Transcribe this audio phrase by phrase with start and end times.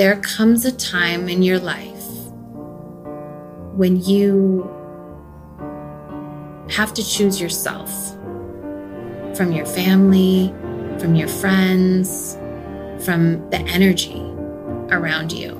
[0.00, 2.06] there comes a time in your life
[3.74, 4.62] when you
[6.70, 7.92] have to choose yourself
[9.36, 10.54] from your family,
[10.98, 12.38] from your friends,
[13.04, 14.22] from the energy
[14.90, 15.50] around you.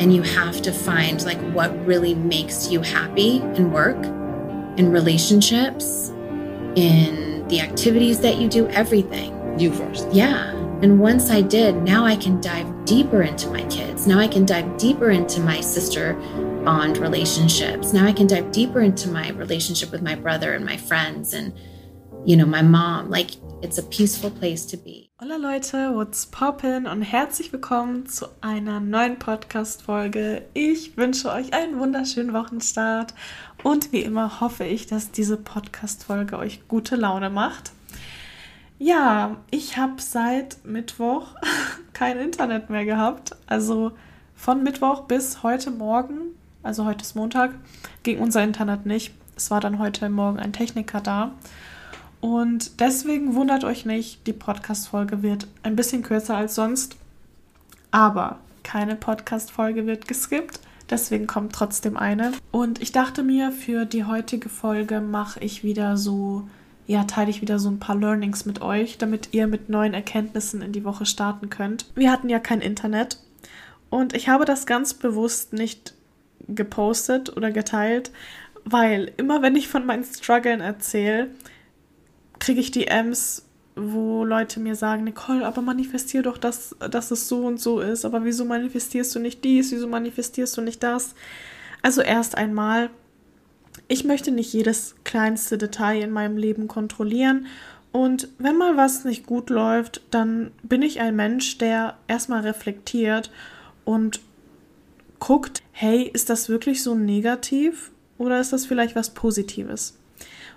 [0.00, 4.02] And you have to find like what really makes you happy in work,
[4.78, 6.08] in relationships,
[6.76, 9.60] in the activities that you do, everything.
[9.60, 10.10] You first.
[10.12, 10.57] Yeah.
[10.80, 14.06] And once I did, now I can dive deeper into my kids.
[14.06, 16.14] Now I can dive deeper into my sister
[16.64, 17.92] bond relationships.
[17.92, 21.52] Now I can dive deeper into my relationship with my brother and my friends and,
[22.24, 23.10] you know, my mom.
[23.10, 25.10] Like, it's a peaceful place to be.
[25.18, 30.44] Hola Leute, what's poppin und herzlich willkommen zu einer neuen Podcast-Folge.
[30.54, 33.14] Ich wünsche euch einen wunderschönen Wochenstart
[33.64, 37.72] und wie immer hoffe ich, dass diese Podcast-Folge euch gute Laune macht.
[38.78, 41.34] Ja, ich habe seit Mittwoch
[41.92, 43.34] kein Internet mehr gehabt.
[43.46, 43.92] Also
[44.36, 46.20] von Mittwoch bis heute Morgen,
[46.62, 47.54] also heute ist Montag,
[48.04, 49.12] ging unser Internet nicht.
[49.36, 51.32] Es war dann heute Morgen ein Techniker da.
[52.20, 56.96] Und deswegen wundert euch nicht, die Podcast-Folge wird ein bisschen kürzer als sonst.
[57.90, 60.60] Aber keine Podcast-Folge wird geskippt.
[60.90, 62.32] Deswegen kommt trotzdem eine.
[62.52, 66.48] Und ich dachte mir, für die heutige Folge mache ich wieder so
[66.88, 70.62] ja, teile ich wieder so ein paar Learnings mit euch, damit ihr mit neuen Erkenntnissen
[70.62, 71.84] in die Woche starten könnt.
[71.94, 73.18] Wir hatten ja kein Internet
[73.90, 75.92] und ich habe das ganz bewusst nicht
[76.48, 78.10] gepostet oder geteilt,
[78.64, 81.28] weil immer wenn ich von meinen Struggeln erzähle,
[82.38, 83.44] kriege ich DMs,
[83.76, 88.06] wo Leute mir sagen, Nicole, aber manifestier doch, dass, dass es so und so ist.
[88.06, 89.72] Aber wieso manifestierst du nicht dies?
[89.72, 91.14] Wieso manifestierst du nicht das?
[91.82, 92.88] Also erst einmal
[93.88, 97.46] ich möchte nicht jedes kleinste Detail in meinem Leben kontrollieren.
[97.90, 103.30] Und wenn mal was nicht gut läuft, dann bin ich ein Mensch, der erstmal reflektiert
[103.84, 104.20] und
[105.18, 109.96] guckt, hey, ist das wirklich so negativ oder ist das vielleicht was Positives?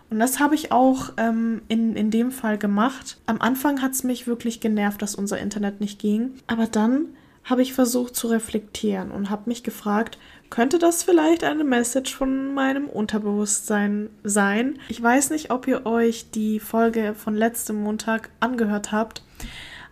[0.09, 3.17] Und das habe ich auch ähm, in, in dem Fall gemacht.
[3.27, 6.33] Am Anfang hat es mich wirklich genervt, dass unser Internet nicht ging.
[6.47, 7.05] Aber dann
[7.43, 10.17] habe ich versucht zu reflektieren und habe mich gefragt,
[10.49, 14.79] könnte das vielleicht eine Message von meinem Unterbewusstsein sein.
[14.89, 19.23] Ich weiß nicht, ob ihr euch die Folge von letztem Montag angehört habt.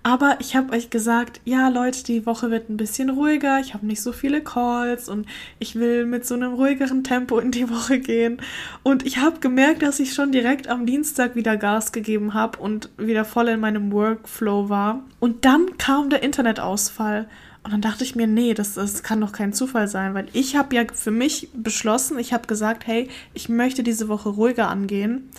[0.01, 3.85] Aber ich habe euch gesagt, ja Leute, die Woche wird ein bisschen ruhiger, ich habe
[3.85, 5.25] nicht so viele Calls und
[5.59, 8.41] ich will mit so einem ruhigeren Tempo in die Woche gehen.
[8.81, 12.89] Und ich habe gemerkt, dass ich schon direkt am Dienstag wieder Gas gegeben habe und
[12.97, 15.03] wieder voll in meinem Workflow war.
[15.19, 17.27] Und dann kam der Internetausfall.
[17.61, 20.55] Und dann dachte ich mir, nee, das, das kann doch kein Zufall sein, weil ich
[20.55, 25.29] habe ja für mich beschlossen, ich habe gesagt, hey, ich möchte diese Woche ruhiger angehen,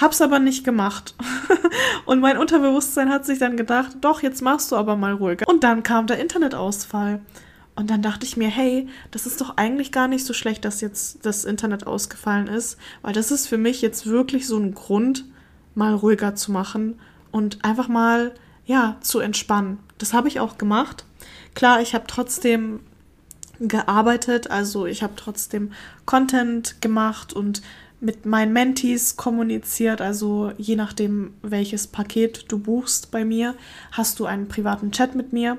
[0.00, 1.14] hab's aber nicht gemacht.
[2.06, 5.46] und mein Unterbewusstsein hat sich dann gedacht, doch, jetzt machst du aber mal ruhiger.
[5.48, 7.20] Und dann kam der Internetausfall.
[7.76, 10.80] Und dann dachte ich mir, hey, das ist doch eigentlich gar nicht so schlecht, dass
[10.80, 15.24] jetzt das Internet ausgefallen ist, weil das ist für mich jetzt wirklich so ein Grund,
[15.74, 16.98] mal ruhiger zu machen
[17.30, 18.32] und einfach mal,
[18.66, 19.78] ja, zu entspannen.
[19.98, 21.04] Das habe ich auch gemacht.
[21.54, 22.80] Klar, ich habe trotzdem
[23.60, 25.72] gearbeitet, also ich habe trotzdem
[26.06, 27.62] Content gemacht und
[28.00, 33.54] mit meinen Mentees kommuniziert, also je nachdem, welches Paket du buchst bei mir,
[33.92, 35.58] hast du einen privaten Chat mit mir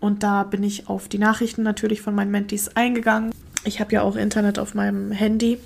[0.00, 3.32] und da bin ich auf die Nachrichten natürlich von meinen Mentees eingegangen.
[3.64, 5.58] Ich habe ja auch Internet auf meinem Handy.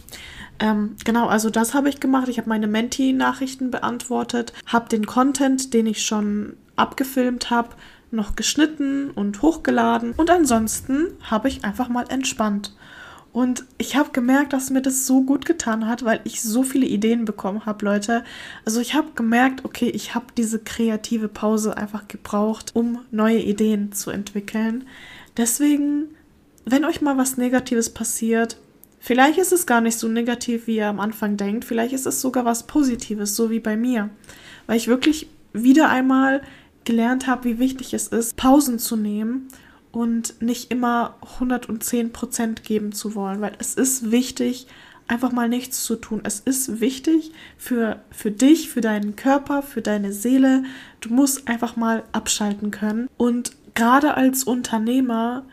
[0.58, 2.28] Ähm, genau, also das habe ich gemacht.
[2.28, 7.70] Ich habe meine Mentee-Nachrichten beantwortet, habe den Content, den ich schon abgefilmt habe,
[8.10, 12.74] noch geschnitten und hochgeladen und ansonsten habe ich einfach mal entspannt.
[13.32, 16.86] Und ich habe gemerkt, dass mir das so gut getan hat, weil ich so viele
[16.86, 18.24] Ideen bekommen habe, Leute.
[18.64, 23.92] Also ich habe gemerkt, okay, ich habe diese kreative Pause einfach gebraucht, um neue Ideen
[23.92, 24.84] zu entwickeln.
[25.36, 26.08] Deswegen,
[26.64, 28.56] wenn euch mal was Negatives passiert,
[28.98, 31.64] vielleicht ist es gar nicht so negativ, wie ihr am Anfang denkt.
[31.64, 34.10] Vielleicht ist es sogar was Positives, so wie bei mir.
[34.66, 36.42] Weil ich wirklich wieder einmal
[36.84, 39.46] gelernt habe, wie wichtig es ist, Pausen zu nehmen
[39.92, 44.66] und nicht immer 110 Prozent geben zu wollen, weil es ist wichtig,
[45.08, 46.20] einfach mal nichts zu tun.
[46.22, 50.62] Es ist wichtig für, für dich, für deinen Körper, für deine Seele.
[51.00, 53.08] Du musst einfach mal abschalten können.
[53.16, 55.44] Und gerade als Unternehmer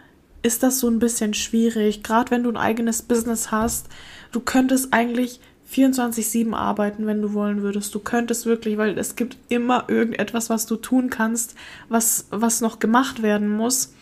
[0.44, 3.88] ist das so ein bisschen schwierig, gerade wenn du ein eigenes Business hast.
[4.32, 5.40] Du könntest eigentlich
[5.72, 7.94] 24-7 arbeiten, wenn du wollen würdest.
[7.94, 11.56] Du könntest wirklich, weil es gibt immer irgendetwas, was du tun kannst,
[11.90, 13.94] was, was noch gemacht werden muss.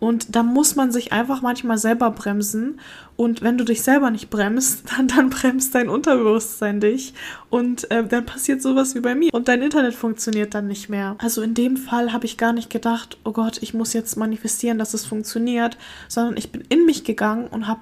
[0.00, 2.80] Und da muss man sich einfach manchmal selber bremsen.
[3.16, 7.14] Und wenn du dich selber nicht bremst, dann, dann bremst dein Unterbewusstsein dich.
[7.50, 9.32] Und äh, dann passiert sowas wie bei mir.
[9.32, 11.16] Und dein Internet funktioniert dann nicht mehr.
[11.18, 14.78] Also in dem Fall habe ich gar nicht gedacht, oh Gott, ich muss jetzt manifestieren,
[14.78, 15.78] dass es funktioniert.
[16.08, 17.80] Sondern ich bin in mich gegangen und habe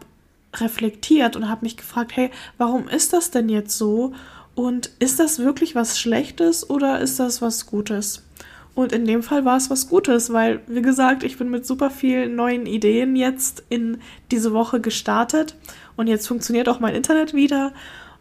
[0.55, 4.13] reflektiert und habe mich gefragt, hey, warum ist das denn jetzt so?
[4.55, 8.23] Und ist das wirklich was Schlechtes oder ist das was Gutes?
[8.75, 11.91] Und in dem Fall war es was Gutes, weil, wie gesagt, ich bin mit super
[11.91, 13.99] vielen neuen Ideen jetzt in
[14.31, 15.57] diese Woche gestartet
[15.97, 17.73] und jetzt funktioniert auch mein Internet wieder.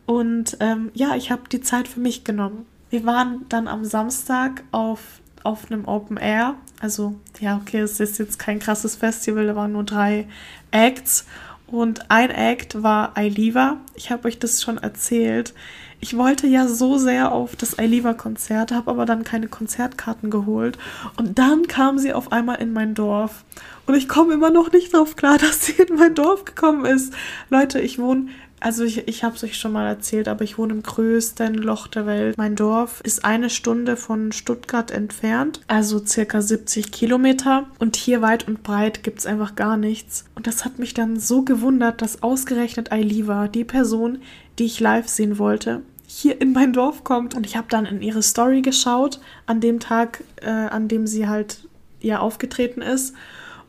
[0.05, 2.65] Und ähm, ja, ich habe die Zeit für mich genommen.
[2.89, 6.55] Wir waren dann am Samstag auf, auf einem Open Air.
[6.81, 10.27] Also, ja, okay, es ist jetzt kein krasses Festival, da waren nur drei
[10.71, 11.25] Acts.
[11.67, 13.77] Und ein Act war Ailiva.
[13.95, 15.53] Ich habe euch das schon erzählt.
[16.03, 20.79] Ich wollte ja so sehr auf das Ailiva-Konzert, habe aber dann keine Konzertkarten geholt.
[21.15, 23.45] Und dann kam sie auf einmal in mein Dorf.
[23.85, 27.13] Und ich komme immer noch nicht drauf klar, dass sie in mein Dorf gekommen ist.
[27.51, 28.29] Leute, ich wohne
[28.61, 31.87] also ich, ich habe es euch schon mal erzählt, aber ich wohne im größten Loch
[31.87, 32.37] der Welt.
[32.37, 37.65] Mein Dorf ist eine Stunde von Stuttgart entfernt, also circa 70 Kilometer.
[37.79, 40.25] Und hier weit und breit gibt es einfach gar nichts.
[40.35, 44.19] Und das hat mich dann so gewundert, dass ausgerechnet Ailiva, die Person,
[44.59, 47.33] die ich live sehen wollte, hier in mein Dorf kommt.
[47.33, 51.27] Und ich habe dann in ihre Story geschaut, an dem Tag, äh, an dem sie
[51.27, 51.67] halt
[51.99, 53.15] ja aufgetreten ist.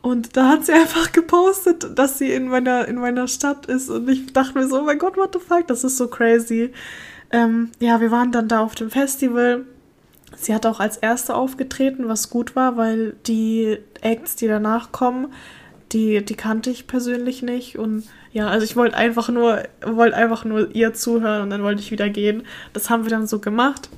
[0.03, 3.89] Und da hat sie einfach gepostet, dass sie in meiner, in meiner Stadt ist.
[3.89, 6.73] Und ich dachte mir so, oh mein Gott, what the fuck, das ist so crazy.
[7.31, 9.65] Ähm, ja, wir waren dann da auf dem Festival.
[10.35, 15.27] Sie hat auch als erste aufgetreten, was gut war, weil die Acts, die danach kommen,
[15.93, 17.77] die, die kannte ich persönlich nicht.
[17.77, 18.03] Und
[18.33, 21.91] ja, also ich wollte einfach nur, wollte einfach nur ihr zuhören und dann wollte ich
[21.91, 22.43] wieder gehen.
[22.73, 23.89] Das haben wir dann so gemacht.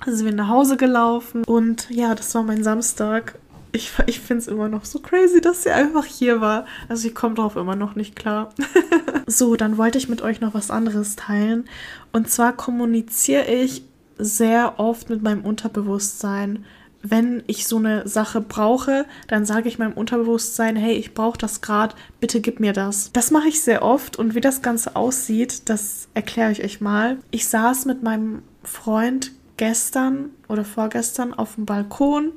[0.00, 3.38] Also sind wir nach Hause gelaufen und ja, das war mein Samstag
[3.72, 6.66] ich, ich finde es immer noch so crazy, dass sie einfach hier war.
[6.88, 8.50] Also ich komme darauf immer noch nicht klar.
[9.26, 11.64] so, dann wollte ich mit euch noch was anderes teilen.
[12.12, 13.84] Und zwar kommuniziere ich
[14.18, 16.64] sehr oft mit meinem Unterbewusstsein.
[17.02, 21.62] Wenn ich so eine Sache brauche, dann sage ich meinem Unterbewusstsein, hey, ich brauche das
[21.62, 23.10] gerade, bitte gib mir das.
[23.12, 27.16] Das mache ich sehr oft und wie das Ganze aussieht, das erkläre ich euch mal.
[27.30, 32.32] Ich saß mit meinem Freund gestern oder vorgestern auf dem Balkon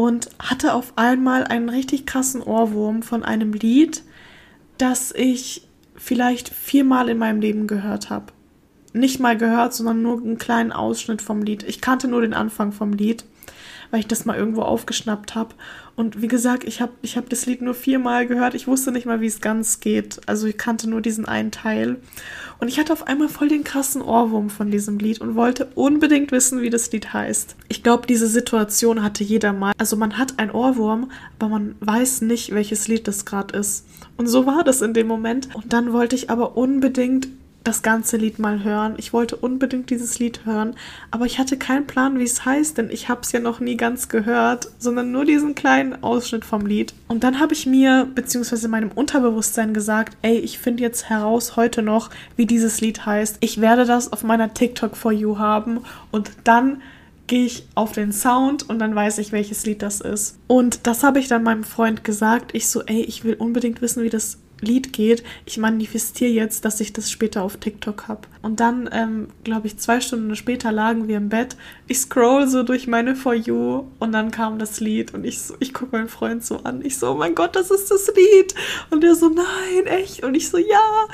[0.00, 4.02] und hatte auf einmal einen richtig krassen Ohrwurm von einem Lied,
[4.78, 8.32] das ich vielleicht viermal in meinem Leben gehört habe.
[8.92, 11.62] Nicht mal gehört, sondern nur einen kleinen Ausschnitt vom Lied.
[11.62, 13.24] Ich kannte nur den Anfang vom Lied
[13.90, 15.54] weil ich das mal irgendwo aufgeschnappt habe.
[15.96, 18.54] Und wie gesagt, ich habe ich hab das Lied nur viermal gehört.
[18.54, 20.20] Ich wusste nicht mal, wie es ganz geht.
[20.26, 21.96] Also ich kannte nur diesen einen Teil.
[22.58, 26.30] Und ich hatte auf einmal voll den krassen Ohrwurm von diesem Lied und wollte unbedingt
[26.32, 27.56] wissen, wie das Lied heißt.
[27.68, 29.72] Ich glaube, diese Situation hatte jeder mal.
[29.78, 33.86] Also man hat einen Ohrwurm, aber man weiß nicht, welches Lied das gerade ist.
[34.16, 35.54] Und so war das in dem Moment.
[35.54, 37.28] Und dann wollte ich aber unbedingt
[37.64, 38.94] das ganze Lied mal hören.
[38.96, 40.74] Ich wollte unbedingt dieses Lied hören,
[41.10, 43.76] aber ich hatte keinen Plan, wie es heißt, denn ich habe es ja noch nie
[43.76, 46.94] ganz gehört, sondern nur diesen kleinen Ausschnitt vom Lied.
[47.08, 51.82] Und dann habe ich mir beziehungsweise meinem Unterbewusstsein gesagt, ey, ich finde jetzt heraus heute
[51.82, 53.36] noch, wie dieses Lied heißt.
[53.40, 55.80] Ich werde das auf meiner TikTok for You haben
[56.10, 56.80] und dann
[57.26, 60.36] gehe ich auf den Sound und dann weiß ich, welches Lied das ist.
[60.48, 62.50] Und das habe ich dann meinem Freund gesagt.
[62.54, 66.80] Ich so, ey, ich will unbedingt wissen, wie das Lied geht, ich manifestiere jetzt, dass
[66.80, 68.22] ich das später auf TikTok habe.
[68.42, 71.56] Und dann, ähm, glaube ich, zwei Stunden später lagen wir im Bett.
[71.86, 75.54] Ich scroll so durch meine For You und dann kam das Lied und ich, so,
[75.60, 76.84] ich gucke meinen Freund so an.
[76.84, 78.54] Ich so, oh mein Gott, das ist das Lied.
[78.90, 80.24] Und der so, nein, echt?
[80.24, 81.06] Und ich so, ja.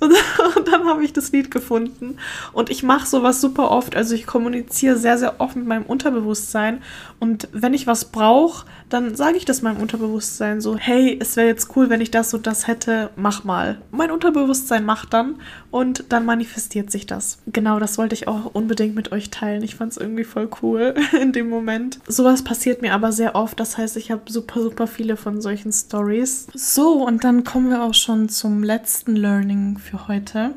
[0.00, 0.12] Und,
[0.56, 2.18] und dann habe ich das Lied gefunden.
[2.52, 3.96] Und ich mache sowas super oft.
[3.96, 6.82] Also ich kommuniziere sehr, sehr oft mit meinem Unterbewusstsein.
[7.18, 11.48] Und wenn ich was brauche, dann sage ich das meinem Unterbewusstsein so, hey, es wäre
[11.48, 13.80] jetzt cool, wenn ich das und das hätte, mach mal.
[13.90, 15.36] Mein Unterbewusstsein macht dann
[15.70, 17.38] und dann manifestiert sich das.
[17.46, 19.62] Genau, das wollte ich auch unbedingt mit euch teilen.
[19.62, 22.00] Ich fand es irgendwie voll cool in dem Moment.
[22.06, 23.58] Sowas passiert mir aber sehr oft.
[23.60, 26.46] Das heißt, ich habe super, super viele von solchen Stories.
[26.54, 30.54] So, und dann kommen wir auch schon zum letzten Learning für heute.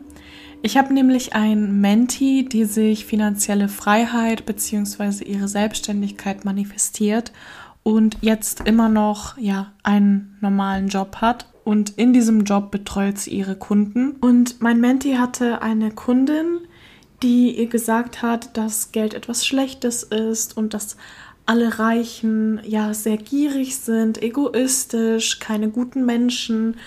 [0.63, 5.23] Ich habe nämlich ein Menti, die sich finanzielle Freiheit bzw.
[5.23, 7.31] ihre Selbstständigkeit manifestiert
[7.83, 13.31] und jetzt immer noch ja einen normalen Job hat und in diesem Job betreut sie
[13.31, 14.11] ihre Kunden.
[14.21, 16.59] Und mein Menti hatte eine Kundin,
[17.21, 20.95] die ihr gesagt hat, dass Geld etwas Schlechtes ist und dass
[21.45, 26.77] alle Reichen ja sehr gierig sind, egoistisch, keine guten Menschen.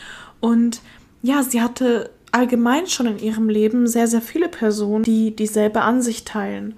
[0.41, 0.81] Und
[1.21, 6.27] ja, sie hatte allgemein schon in ihrem Leben sehr, sehr viele Personen, die dieselbe Ansicht
[6.27, 6.73] teilen.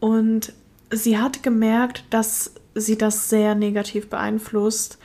[0.00, 0.54] Und
[0.90, 4.96] sie hat gemerkt, dass sie das sehr negativ beeinflusst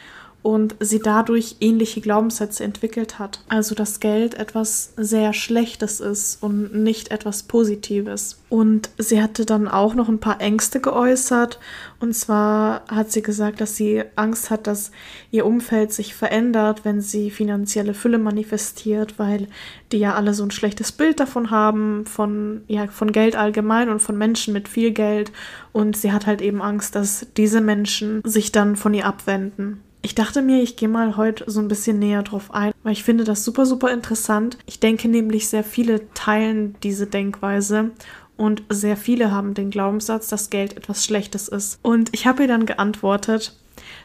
[0.42, 3.44] und sie dadurch ähnliche Glaubenssätze entwickelt hat.
[3.50, 8.42] Also dass Geld etwas sehr Schlechtes ist und nicht etwas Positives.
[8.48, 11.60] Und sie hatte dann auch noch ein paar Ängste geäußert.
[12.00, 14.92] Und zwar hat sie gesagt, dass sie Angst hat, dass
[15.30, 19.48] ihr Umfeld sich verändert, wenn sie finanzielle Fülle manifestiert, weil
[19.92, 24.02] die ja alle so ein schlechtes Bild davon haben, von, ja, von Geld allgemein und
[24.02, 25.34] von Menschen mit viel Geld.
[25.74, 29.82] Und sie hat halt eben Angst, dass diese Menschen sich dann von ihr abwenden.
[30.02, 33.04] Ich dachte mir, ich gehe mal heute so ein bisschen näher drauf ein, weil ich
[33.04, 34.58] finde das super, super interessant.
[34.66, 37.92] Ich denke nämlich, sehr viele teilen diese Denkweise
[38.38, 41.80] und sehr viele haben den Glaubenssatz, dass Geld etwas Schlechtes ist.
[41.82, 43.54] Und ich habe ihr dann geantwortet,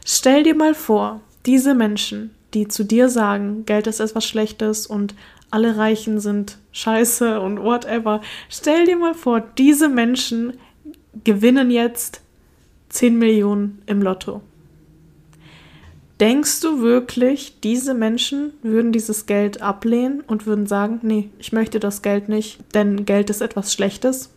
[0.04, 5.14] stell dir mal vor, diese Menschen, die zu dir sagen, Geld ist etwas Schlechtes und
[5.52, 10.54] alle Reichen sind scheiße und whatever, stell dir mal vor, diese Menschen
[11.22, 12.22] gewinnen jetzt
[12.88, 14.42] 10 Millionen im Lotto.
[16.20, 21.80] Denkst du wirklich, diese Menschen würden dieses Geld ablehnen und würden sagen, nee, ich möchte
[21.80, 24.30] das Geld nicht, denn Geld ist etwas Schlechtes?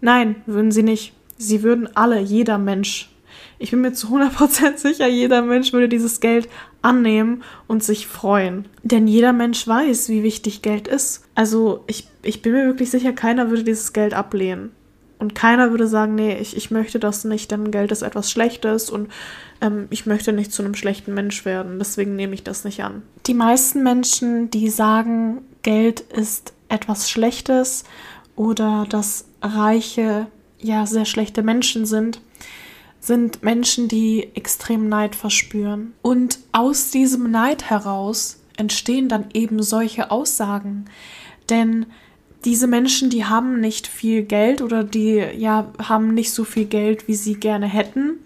[0.00, 1.12] Nein, würden sie nicht.
[1.36, 3.10] Sie würden alle, jeder Mensch,
[3.60, 6.48] ich bin mir zu 100% sicher, jeder Mensch würde dieses Geld
[6.82, 8.66] annehmen und sich freuen.
[8.82, 11.24] Denn jeder Mensch weiß, wie wichtig Geld ist.
[11.36, 14.72] Also ich, ich bin mir wirklich sicher, keiner würde dieses Geld ablehnen.
[15.18, 18.88] Und keiner würde sagen, nee, ich, ich möchte das nicht, denn Geld ist etwas Schlechtes
[18.88, 19.08] und
[19.60, 23.02] ähm, ich möchte nicht zu einem schlechten Mensch werden, deswegen nehme ich das nicht an.
[23.26, 27.84] Die meisten Menschen, die sagen, Geld ist etwas Schlechtes
[28.36, 30.26] oder dass Reiche
[30.60, 32.20] ja sehr schlechte Menschen sind,
[33.00, 35.94] sind Menschen, die extrem Neid verspüren.
[36.02, 40.86] Und aus diesem Neid heraus entstehen dann eben solche Aussagen.
[41.48, 41.86] Denn
[42.44, 47.08] diese Menschen, die haben nicht viel Geld oder die ja haben nicht so viel Geld,
[47.08, 48.18] wie sie gerne hätten.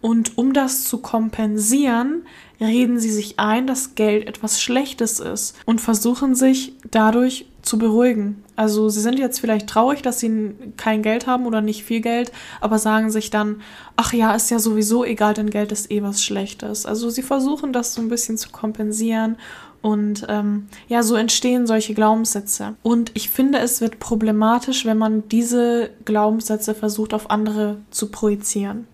[0.00, 2.22] Und um das zu kompensieren,
[2.60, 8.42] reden sie sich ein, dass Geld etwas Schlechtes ist und versuchen sich dadurch zu beruhigen.
[8.60, 12.30] Also sie sind jetzt vielleicht traurig, dass sie kein Geld haben oder nicht viel Geld,
[12.60, 13.62] aber sagen sich dann,
[13.96, 16.84] ach ja, ist ja sowieso egal, denn Geld ist eh was Schlechtes.
[16.84, 19.36] Also sie versuchen das so ein bisschen zu kompensieren
[19.80, 22.74] und ähm, ja, so entstehen solche Glaubenssätze.
[22.82, 28.86] Und ich finde, es wird problematisch, wenn man diese Glaubenssätze versucht, auf andere zu projizieren.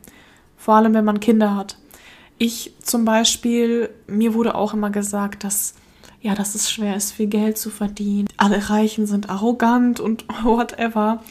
[0.56, 1.76] Vor allem, wenn man Kinder hat.
[2.38, 5.75] Ich zum Beispiel, mir wurde auch immer gesagt, dass
[6.26, 8.26] ja, dass es schwer ist, viel Geld zu verdienen.
[8.37, 11.23] Alle Reichen sind arrogant und whatever.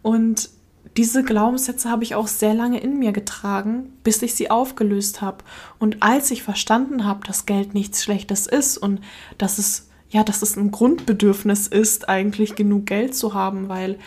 [0.00, 0.48] Und
[0.96, 5.44] diese Glaubenssätze habe ich auch sehr lange in mir getragen, bis ich sie aufgelöst habe.
[5.78, 9.02] Und als ich verstanden habe, dass Geld nichts Schlechtes ist und
[9.36, 13.98] dass es ja, dass es ein Grundbedürfnis ist, eigentlich genug Geld zu haben, weil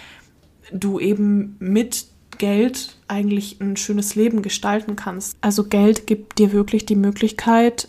[0.73, 2.07] du eben mit
[2.39, 5.37] Geld eigentlich ein schönes Leben gestalten kannst.
[5.41, 7.87] Also Geld gibt dir wirklich die Möglichkeit,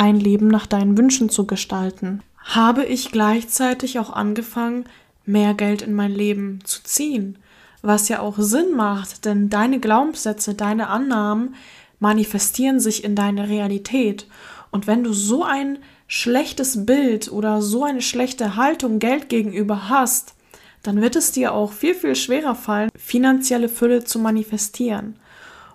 [0.00, 2.22] ein Leben nach deinen Wünschen zu gestalten.
[2.42, 4.84] Habe ich gleichzeitig auch angefangen,
[5.26, 7.38] mehr Geld in mein Leben zu ziehen
[7.82, 11.54] was ja auch Sinn macht, denn deine Glaubenssätze, deine Annahmen
[11.98, 14.26] manifestieren sich in deine Realität.
[14.70, 20.34] Und wenn du so ein schlechtes Bild oder so eine schlechte Haltung Geld gegenüber hast,
[20.82, 25.16] dann wird es dir auch viel, viel schwerer fallen, finanzielle Fülle zu manifestieren.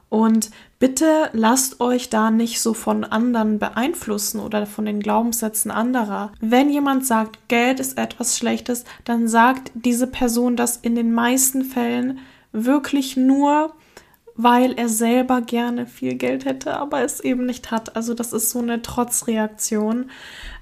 [0.09, 6.31] Und bitte lasst euch da nicht so von anderen beeinflussen oder von den Glaubenssätzen anderer.
[6.39, 11.63] Wenn jemand sagt, Geld ist etwas Schlechtes, dann sagt diese Person das in den meisten
[11.63, 12.19] Fällen
[12.51, 13.73] wirklich nur,
[14.37, 17.95] weil er selber gerne viel Geld hätte, aber es eben nicht hat.
[17.95, 20.09] Also das ist so eine Trotzreaktion.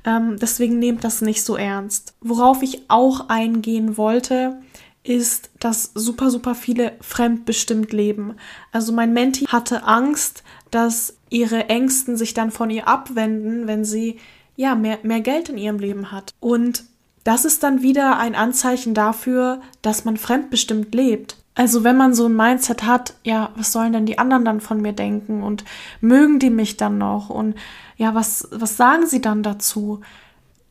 [0.05, 2.13] Ähm, deswegen nehmt das nicht so ernst.
[2.21, 4.57] Worauf ich auch eingehen wollte,
[5.03, 8.35] ist, dass super, super viele fremdbestimmt leben.
[8.71, 14.17] Also mein Menti hatte Angst, dass ihre Ängsten sich dann von ihr abwenden, wenn sie
[14.55, 16.33] ja mehr, mehr Geld in ihrem Leben hat.
[16.39, 16.85] Und
[17.23, 21.37] das ist dann wieder ein Anzeichen dafür, dass man fremdbestimmt lebt.
[21.55, 24.81] Also wenn man so ein Mindset hat, ja, was sollen denn die anderen dann von
[24.81, 25.63] mir denken und
[26.01, 27.55] mögen die mich dann noch und
[27.95, 30.01] ja, was, was sagen sie dann dazu?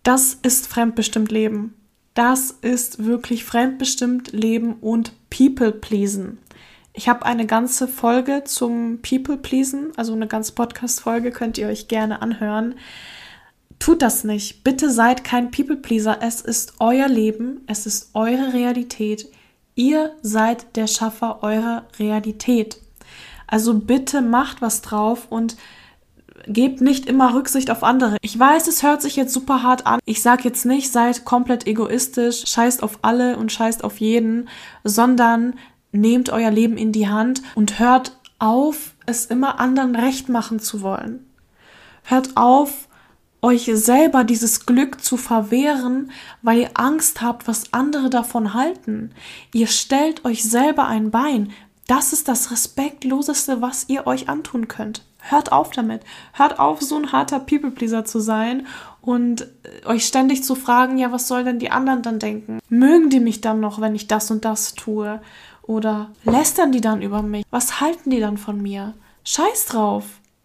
[0.02, 1.74] Das ist fremdbestimmt Leben.
[2.14, 6.38] Das ist wirklich fremdbestimmt Leben und People pleasen.
[6.92, 11.88] Ich habe eine ganze Folge zum People pleasen, also eine ganze Podcast-Folge könnt ihr euch
[11.88, 12.74] gerne anhören.
[13.78, 14.62] Tut das nicht.
[14.62, 16.18] Bitte seid kein People pleaser.
[16.20, 19.26] Es ist euer Leben, es ist eure Realität.
[19.74, 22.78] Ihr seid der Schaffer eurer Realität.
[23.46, 25.56] Also bitte macht was drauf und
[26.46, 28.16] gebt nicht immer Rücksicht auf andere.
[28.22, 30.00] Ich weiß, es hört sich jetzt super hart an.
[30.04, 34.48] Ich sage jetzt nicht, seid komplett egoistisch, scheißt auf alle und scheißt auf jeden,
[34.84, 35.54] sondern
[35.92, 40.82] nehmt euer Leben in die Hand und hört auf, es immer anderen recht machen zu
[40.82, 41.26] wollen.
[42.04, 42.88] Hört auf,
[43.42, 49.10] euch selber dieses Glück zu verwehren, weil ihr Angst habt, was andere davon halten.
[49.52, 51.52] Ihr stellt euch selber ein Bein.
[51.88, 55.02] Das ist das Respektloseste, was ihr euch antun könnt.
[55.28, 56.02] Hört auf damit.
[56.32, 58.66] Hört auf, so ein harter People-Pleaser zu sein
[59.00, 62.58] und äh, euch ständig zu fragen, ja, was sollen denn die anderen dann denken?
[62.68, 65.20] Mögen die mich dann noch, wenn ich das und das tue?
[65.62, 67.44] Oder lästern die dann über mich?
[67.50, 68.94] Was halten die dann von mir?
[69.24, 70.04] Scheiß drauf.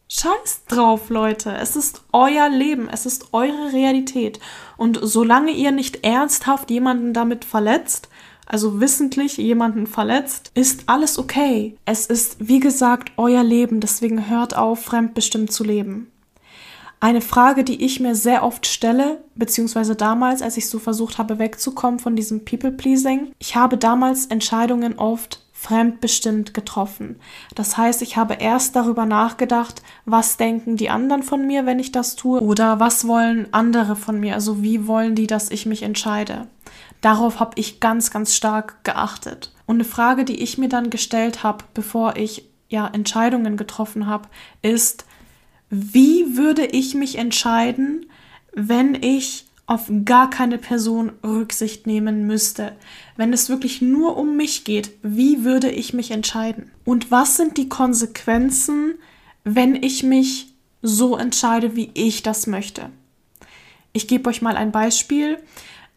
[0.09, 1.55] Scheiß drauf, Leute.
[1.57, 2.87] Es ist euer Leben.
[2.87, 4.39] Es ist eure Realität.
[4.77, 8.09] Und solange ihr nicht ernsthaft jemanden damit verletzt,
[8.47, 11.75] also wissentlich jemanden verletzt, ist alles okay.
[11.85, 16.11] Es ist, wie gesagt, euer Leben, deswegen hört auf, fremdbestimmt zu leben.
[16.99, 21.37] Eine Frage, die ich mir sehr oft stelle, beziehungsweise damals, als ich so versucht habe,
[21.37, 27.19] wegzukommen von diesem People-Pleasing, ich habe damals Entscheidungen oft fremdbestimmt getroffen.
[27.55, 31.91] Das heißt, ich habe erst darüber nachgedacht, was denken die anderen von mir, wenn ich
[31.91, 35.83] das tue, oder was wollen andere von mir, also wie wollen die, dass ich mich
[35.83, 36.47] entscheide.
[37.01, 39.53] Darauf habe ich ganz, ganz stark geachtet.
[39.65, 44.27] Und eine Frage, die ich mir dann gestellt habe, bevor ich ja Entscheidungen getroffen habe,
[44.61, 45.05] ist,
[45.69, 48.05] wie würde ich mich entscheiden,
[48.53, 52.75] wenn ich auf gar keine Person Rücksicht nehmen müsste.
[53.17, 56.71] Wenn es wirklich nur um mich geht, wie würde ich mich entscheiden?
[56.85, 58.95] Und was sind die Konsequenzen,
[59.43, 62.89] wenn ich mich so entscheide, wie ich das möchte?
[63.91, 65.37] Ich gebe euch mal ein Beispiel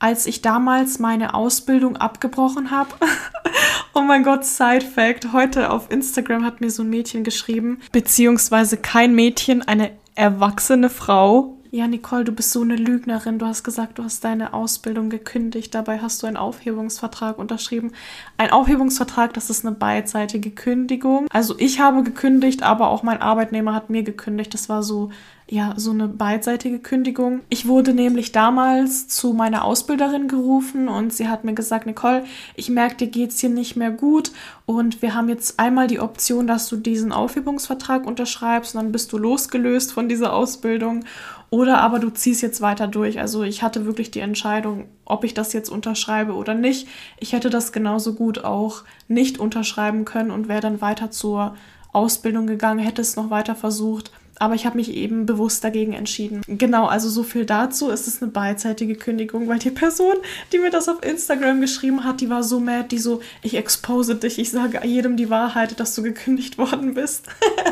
[0.01, 2.91] als ich damals meine Ausbildung abgebrochen habe.
[3.95, 5.33] oh mein Gott, Side Fact.
[5.33, 11.60] Heute auf Instagram hat mir so ein Mädchen geschrieben, beziehungsweise kein Mädchen, eine erwachsene Frau.
[11.73, 13.39] Ja, Nicole, du bist so eine Lügnerin.
[13.39, 15.73] Du hast gesagt, du hast deine Ausbildung gekündigt.
[15.73, 17.93] Dabei hast du einen Aufhebungsvertrag unterschrieben.
[18.37, 21.29] Ein Aufhebungsvertrag, das ist eine beidseitige Kündigung.
[21.31, 24.53] Also ich habe gekündigt, aber auch mein Arbeitnehmer hat mir gekündigt.
[24.53, 25.11] Das war so
[25.51, 27.41] ja, so eine beidseitige Kündigung.
[27.49, 32.25] Ich wurde nämlich damals zu meiner Ausbilderin gerufen und sie hat mir gesagt, Nicole,
[32.55, 34.31] ich merke, dir geht's hier nicht mehr gut
[34.65, 39.13] und wir haben jetzt einmal die Option, dass du diesen Aufhebungsvertrag unterschreibst und dann bist
[39.13, 41.05] du losgelöst von dieser Ausbildung
[41.51, 43.19] oder aber du ziehst jetzt weiter durch.
[43.19, 46.87] Also ich hatte wirklich die Entscheidung, ob ich das jetzt unterschreibe oder nicht.
[47.19, 51.57] Ich hätte das genauso gut auch nicht unterschreiben können und wäre dann weiter zur
[51.93, 54.13] Ausbildung gegangen, hätte es noch weiter versucht.
[54.41, 56.41] Aber ich habe mich eben bewusst dagegen entschieden.
[56.49, 57.91] Genau, also so viel dazu.
[57.91, 60.17] Es ist eine beidseitige Kündigung, weil die Person,
[60.51, 64.15] die mir das auf Instagram geschrieben hat, die war so mad, die so, ich expose
[64.15, 67.27] dich, ich sage jedem die Wahrheit, dass du gekündigt worden bist.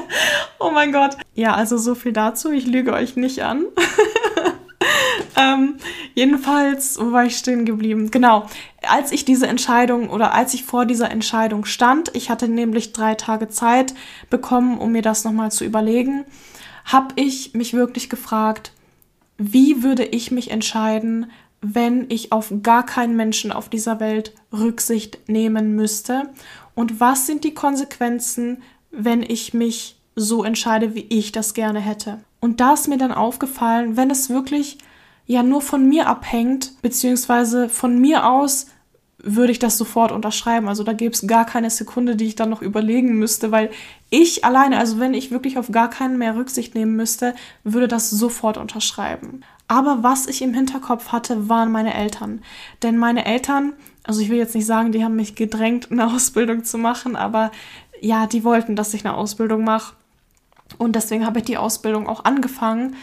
[0.60, 1.16] oh mein Gott.
[1.34, 2.52] Ja, also so viel dazu.
[2.52, 3.64] Ich lüge euch nicht an.
[5.36, 5.76] ähm,
[6.14, 8.10] jedenfalls, wo war ich stehen geblieben?
[8.10, 8.46] Genau,
[8.86, 13.14] als ich diese Entscheidung oder als ich vor dieser Entscheidung stand, ich hatte nämlich drei
[13.14, 13.94] Tage Zeit
[14.28, 16.26] bekommen, um mir das nochmal zu überlegen
[16.88, 18.72] habe ich mich wirklich gefragt,
[19.36, 25.28] wie würde ich mich entscheiden, wenn ich auf gar keinen Menschen auf dieser Welt Rücksicht
[25.28, 26.30] nehmen müsste?
[26.74, 32.20] Und was sind die Konsequenzen, wenn ich mich so entscheide, wie ich das gerne hätte?
[32.40, 34.78] Und da ist mir dann aufgefallen, wenn es wirklich
[35.26, 38.66] ja nur von mir abhängt, beziehungsweise von mir aus
[39.20, 40.68] würde ich das sofort unterschreiben.
[40.68, 43.70] Also da gäbe es gar keine Sekunde, die ich dann noch überlegen müsste, weil
[44.10, 48.10] ich alleine, also wenn ich wirklich auf gar keinen mehr Rücksicht nehmen müsste, würde das
[48.10, 49.42] sofort unterschreiben.
[49.66, 52.42] Aber was ich im Hinterkopf hatte, waren meine Eltern.
[52.82, 53.72] Denn meine Eltern,
[54.04, 57.50] also ich will jetzt nicht sagen, die haben mich gedrängt, eine Ausbildung zu machen, aber
[58.00, 59.94] ja, die wollten, dass ich eine Ausbildung mache.
[60.78, 62.94] Und deswegen habe ich die Ausbildung auch angefangen,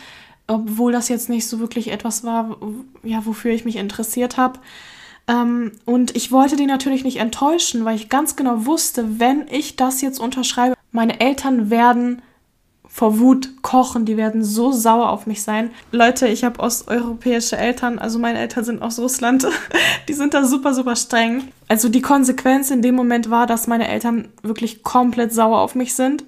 [0.47, 2.58] obwohl das jetzt nicht so wirklich etwas war,
[3.04, 4.60] ja, wofür ich mich interessiert habe.
[5.27, 9.75] Ähm, und ich wollte die natürlich nicht enttäuschen, weil ich ganz genau wusste, wenn ich
[9.75, 12.21] das jetzt unterschreibe, meine Eltern werden
[12.95, 15.71] vor Wut kochen, die werden so sauer auf mich sein.
[15.91, 19.45] Leute, ich habe osteuropäische Eltern, also meine Eltern sind aus Russland,
[20.07, 21.49] die sind da super, super streng.
[21.67, 25.93] Also die Konsequenz in dem Moment war, dass meine Eltern wirklich komplett sauer auf mich
[25.93, 26.23] sind,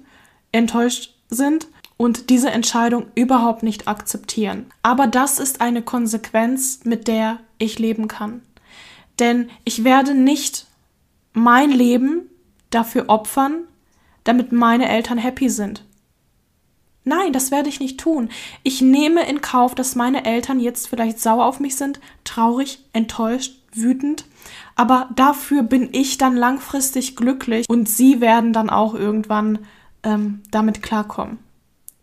[0.52, 4.66] enttäuscht sind und diese Entscheidung überhaupt nicht akzeptieren.
[4.82, 8.42] Aber das ist eine Konsequenz, mit der ich leben kann.
[9.18, 10.66] Denn ich werde nicht
[11.32, 12.28] mein Leben
[12.70, 13.64] dafür opfern,
[14.24, 15.84] damit meine Eltern happy sind.
[17.04, 18.28] Nein, das werde ich nicht tun.
[18.62, 23.62] Ich nehme in Kauf, dass meine Eltern jetzt vielleicht sauer auf mich sind, traurig, enttäuscht,
[23.72, 24.26] wütend,
[24.76, 29.60] aber dafür bin ich dann langfristig glücklich und sie werden dann auch irgendwann
[30.02, 31.38] ähm, damit klarkommen.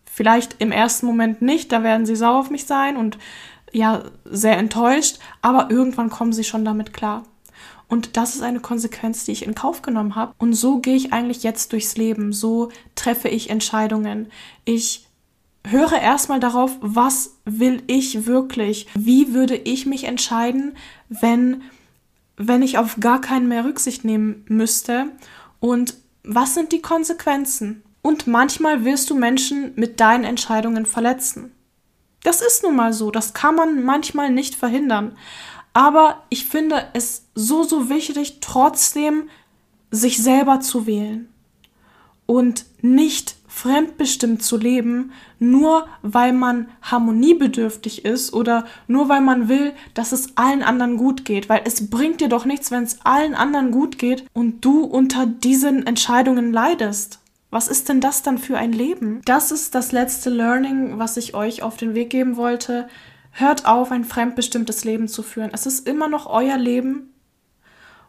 [0.06, 3.18] Vielleicht im ersten Moment nicht, da werden sie sauer auf mich sein und
[3.76, 7.24] ja sehr enttäuscht, aber irgendwann kommen sie schon damit klar.
[7.88, 10.34] Und das ist eine Konsequenz, die ich in Kauf genommen habe.
[10.38, 12.34] Und so gehe ich eigentlich jetzt durchs Leben.
[12.34, 14.32] So treffe ich Entscheidungen.
[14.64, 15.08] Ich
[15.68, 18.88] höre erstmal darauf, was will ich wirklich?
[18.96, 20.76] Wie würde ich mich entscheiden,
[21.10, 21.62] wenn,
[22.38, 25.08] wenn ich auf gar keinen mehr Rücksicht nehmen müsste?
[25.60, 27.84] Und was sind die Konsequenzen?
[28.02, 31.52] Und manchmal wirst du Menschen mit deinen Entscheidungen verletzen.
[32.26, 35.16] Das ist nun mal so, das kann man manchmal nicht verhindern.
[35.74, 39.30] Aber ich finde es so, so wichtig, trotzdem
[39.92, 41.30] sich selber zu wählen
[42.26, 49.74] und nicht fremdbestimmt zu leben, nur weil man harmoniebedürftig ist oder nur weil man will,
[49.94, 53.36] dass es allen anderen gut geht, weil es bringt dir doch nichts, wenn es allen
[53.36, 57.20] anderen gut geht und du unter diesen Entscheidungen leidest.
[57.56, 59.22] Was ist denn das dann für ein Leben?
[59.24, 62.90] Das ist das letzte Learning, was ich euch auf den Weg geben wollte.
[63.32, 65.52] Hört auf, ein fremdbestimmtes Leben zu führen.
[65.54, 67.14] Es ist immer noch euer Leben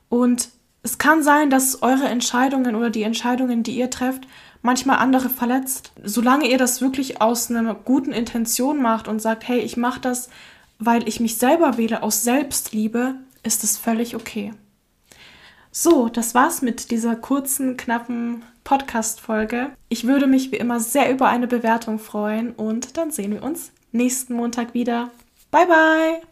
[0.08, 0.48] und
[0.82, 4.26] es kann sein, dass eure Entscheidungen oder die Entscheidungen, die ihr trefft,
[4.62, 5.92] manchmal andere verletzt.
[6.02, 10.28] Solange ihr das wirklich aus einer guten Intention macht und sagt, hey, ich mache das,
[10.80, 14.54] weil ich mich selber wähle, aus Selbstliebe, ist es völlig okay.
[15.78, 19.72] So, das war's mit dieser kurzen, knappen Podcast-Folge.
[19.90, 23.72] Ich würde mich wie immer sehr über eine Bewertung freuen und dann sehen wir uns
[23.92, 25.10] nächsten Montag wieder.
[25.50, 26.22] Bye, bye!